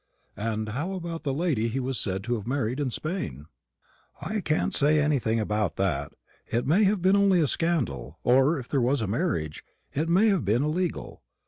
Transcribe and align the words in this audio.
"And 0.39 0.69
how 0.69 0.93
about 0.93 1.25
the 1.25 1.31
lady 1.31 1.67
he 1.69 1.79
was 1.79 1.99
said 1.99 2.23
to 2.23 2.33
have 2.33 2.47
married 2.47 2.79
in 2.79 2.89
Spain?" 2.89 3.45
"I 4.19 4.41
can't 4.41 4.73
say 4.73 4.99
anything 4.99 5.39
about 5.39 5.75
that. 5.75 6.11
It 6.47 6.65
may 6.65 6.85
have 6.85 7.03
been 7.03 7.15
only 7.15 7.39
a 7.39 7.45
scandal, 7.45 8.17
or, 8.23 8.57
if 8.57 8.67
there 8.67 8.81
was 8.81 9.01
a 9.01 9.05
marriage, 9.07 9.63
it 9.93 10.09
may 10.09 10.29
have 10.29 10.43
been 10.43 10.63
illegal. 10.63 11.21